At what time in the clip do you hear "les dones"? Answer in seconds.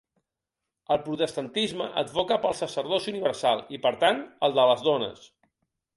4.73-5.33